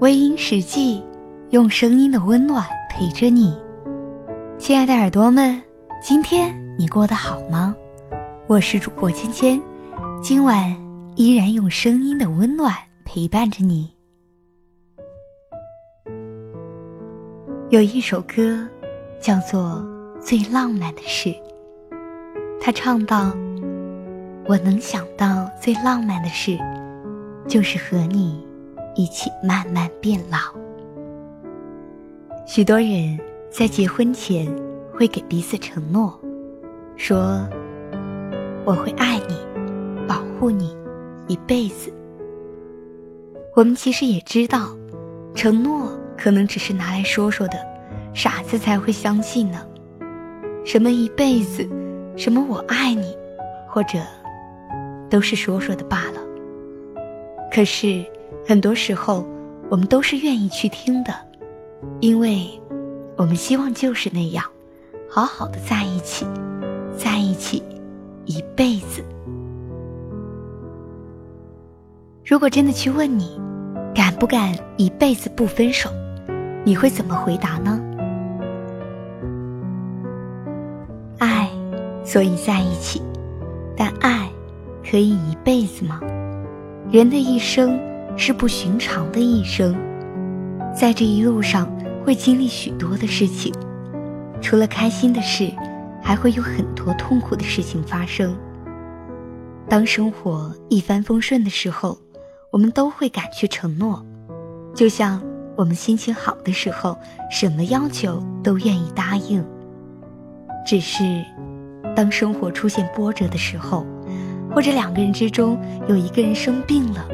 [0.00, 1.02] 微音实际，
[1.50, 3.56] 用声音的温暖陪着你。
[4.58, 5.58] 亲爱的耳朵们，
[6.02, 7.74] 今天你过得好吗？
[8.46, 9.58] 我是主播芊芊，
[10.22, 10.76] 今晚
[11.14, 12.74] 依然用声音的温暖
[13.06, 13.90] 陪伴着你。
[17.70, 18.68] 有一首歌，
[19.18, 19.82] 叫做
[20.20, 21.30] 《最浪漫的事》，
[22.60, 23.34] 他唱道
[24.46, 26.58] ：“我能想到最浪漫的事，
[27.48, 28.44] 就是和你。”
[28.96, 30.38] 一起慢慢变老。
[32.46, 33.18] 许多人
[33.50, 34.46] 在结婚前
[34.92, 36.18] 会给彼此承诺，
[36.96, 37.46] 说
[38.64, 39.36] ：“我会爱你，
[40.08, 40.74] 保护你
[41.28, 41.92] 一辈子。”
[43.54, 44.74] 我们其实也知道，
[45.34, 47.58] 承诺可能只是拿来说说的，
[48.14, 49.60] 傻子才会相信呢。
[50.64, 51.68] 什么一辈子，
[52.16, 53.14] 什么我爱你，
[53.68, 53.98] 或者
[55.10, 56.20] 都是说说的罢了。
[57.52, 58.02] 可是。
[58.46, 59.26] 很多时候，
[59.68, 61.12] 我们都是愿意去听的，
[62.00, 62.48] 因为，
[63.16, 64.44] 我们希望就是那样，
[65.08, 66.24] 好好的在一起，
[66.96, 67.62] 在一起
[68.24, 69.04] 一辈子。
[72.24, 73.40] 如果真的去问你，
[73.94, 75.90] 敢不敢一辈子不分手，
[76.64, 77.80] 你会怎么回答呢？
[81.18, 81.50] 爱，
[82.04, 83.02] 所以在一起，
[83.76, 84.30] 但爱，
[84.88, 86.00] 可以一辈子吗？
[86.90, 87.76] 人的一生。
[88.16, 89.76] 是不寻常的一生，
[90.74, 91.70] 在这一路上
[92.04, 93.52] 会经历许多的事情，
[94.40, 95.50] 除了开心的事，
[96.02, 98.36] 还会有很多痛苦的事情发生。
[99.68, 101.98] 当生活一帆风顺的时候，
[102.50, 104.04] 我们都会敢去承诺，
[104.74, 105.22] 就像
[105.54, 106.98] 我们心情好的时候，
[107.30, 109.44] 什么要求都愿意答应。
[110.64, 111.22] 只是，
[111.94, 113.86] 当生活出现波折的时候，
[114.54, 117.06] 或者两个人之中有一个人生病了。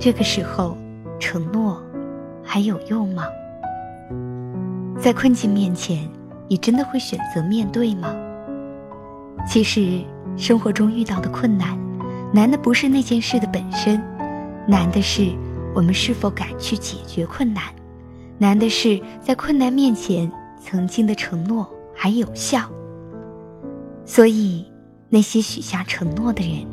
[0.00, 0.76] 这个时候，
[1.18, 1.82] 承诺
[2.44, 3.24] 还有用吗？
[5.00, 6.08] 在困境面前，
[6.46, 8.14] 你真的会选择面对吗？
[9.44, 10.00] 其实，
[10.36, 11.76] 生活中遇到的困难，
[12.32, 14.00] 难的不是那件事的本身，
[14.68, 15.32] 难的是
[15.74, 17.64] 我们是否敢去解决困难，
[18.38, 20.30] 难的是在困难面前，
[20.60, 22.70] 曾经的承诺还有效。
[24.04, 24.64] 所以，
[25.08, 26.64] 那些许下承诺的人，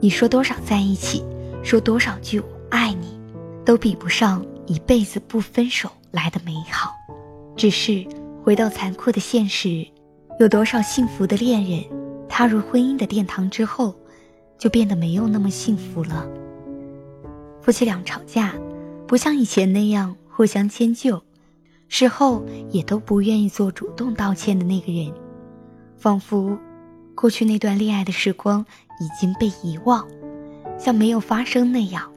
[0.00, 1.24] 你说多少在一起，
[1.62, 2.42] 说多少句。
[2.70, 3.18] 爱你，
[3.64, 6.94] 都比不上一辈子不分手来的美好。
[7.56, 8.06] 只是
[8.44, 9.86] 回到残酷的现实，
[10.38, 11.82] 有多少幸福的恋人，
[12.28, 13.94] 踏入婚姻的殿堂之后，
[14.58, 16.26] 就变得没有那么幸福了。
[17.60, 18.54] 夫妻俩吵架，
[19.06, 21.20] 不像以前那样互相迁就，
[21.88, 25.12] 事后也都不愿意做主动道歉的那个人，
[25.96, 26.56] 仿佛
[27.14, 28.64] 过去那段恋爱的时光
[29.00, 30.06] 已经被遗忘，
[30.78, 32.10] 像没有发生那样。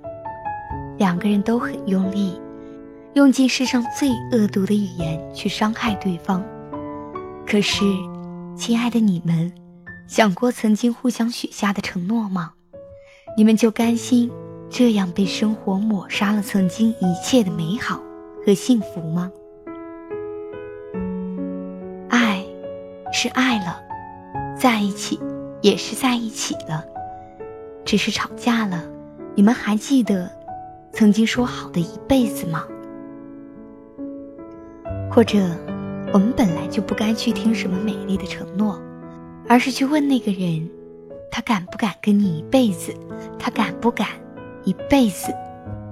[1.02, 2.40] 两个人都很用力，
[3.16, 6.46] 用尽世上最恶毒的语言去伤害对方。
[7.44, 7.84] 可是，
[8.56, 9.52] 亲爱的你们，
[10.08, 12.54] 想过曾经互相许下的承诺吗？
[13.36, 14.30] 你们就甘心
[14.70, 18.00] 这样被生活抹杀了曾经一切的美好
[18.46, 19.32] 和幸福吗？
[22.10, 22.46] 爱，
[23.12, 23.82] 是爱了，
[24.56, 25.20] 在一起
[25.64, 26.86] 也是在一起了，
[27.84, 28.84] 只是吵架了。
[29.34, 30.32] 你们还记得？
[30.94, 32.64] 曾经说好的一辈子吗？
[35.10, 35.40] 或者，
[36.14, 38.82] 我们本来就不该去听什么美丽的承诺，
[39.48, 40.70] 而是去问那个人，
[41.32, 42.94] 他敢不敢跟你一辈子？
[43.40, 44.08] 他敢不敢
[44.64, 45.34] 一辈子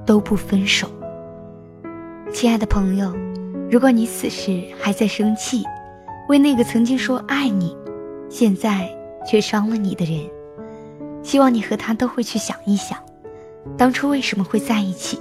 [0.06, 0.88] 都不分手？
[2.32, 3.14] 亲爱的朋友，
[3.72, 5.64] 如果你此时还在生气，
[6.28, 7.76] 为那个曾经说爱你，
[8.30, 8.90] 现在
[9.26, 10.30] 却伤了你的人，
[11.24, 12.98] 希望你和他都会去想一想。
[13.78, 15.20] 当初为什么会在一起？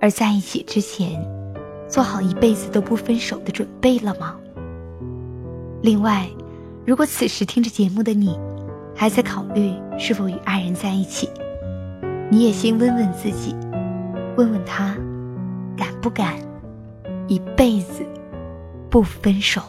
[0.00, 1.22] 而在一起之前，
[1.88, 4.36] 做好一辈子都不分手的准备了吗？
[5.82, 6.26] 另外，
[6.86, 8.38] 如果此时听着节目的你，
[8.94, 11.28] 还在考虑是否与爱人在一起，
[12.30, 13.54] 你也先问问自己，
[14.36, 14.96] 问问他，
[15.76, 16.36] 敢不敢
[17.28, 18.04] 一辈子
[18.88, 19.60] 不分手？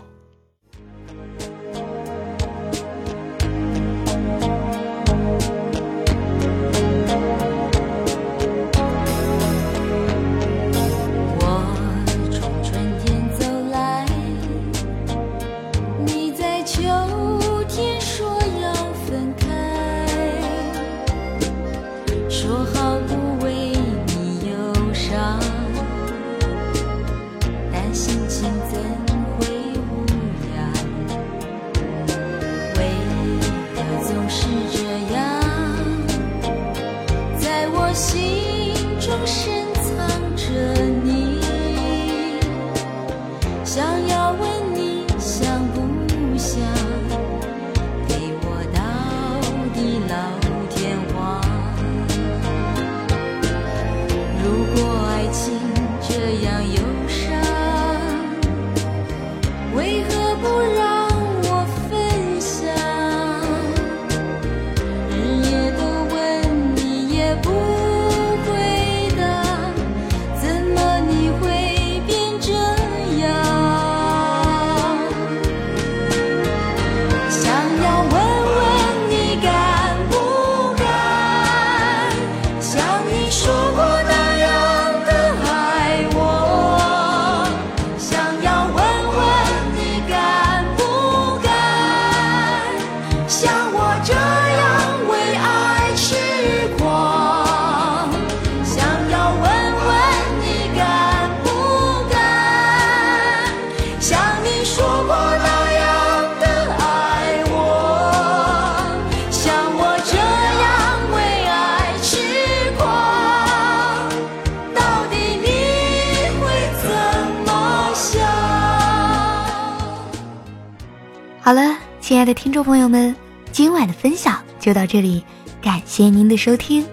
[121.51, 123.13] 好了，亲爱的听众朋友们，
[123.51, 125.21] 今晚的分享就到这里，
[125.61, 126.87] 感谢您的收听。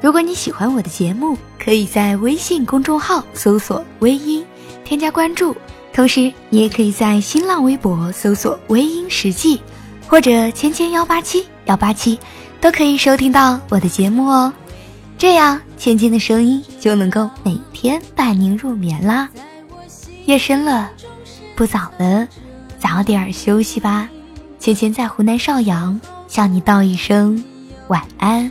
[0.00, 4.46] 如果你喜欢我的节目，可以在微信公众号搜索“微音”，
[4.86, 5.56] 添加关注。
[5.92, 9.60] 同时，你也可以在新浪微博搜索“微音实际”
[10.06, 12.16] 或者“千千幺八七幺八七”，
[12.62, 14.52] 都可以收听到我的节目哦。
[15.18, 19.28] 这样，芊芊的声音就能够每天伴您入眠啦。
[20.26, 20.92] 夜深了，
[21.56, 22.28] 不早了，
[22.86, 24.08] 早点休息吧。
[24.60, 27.42] 芊芊在湖南邵阳向你道一声
[27.88, 28.48] 晚安。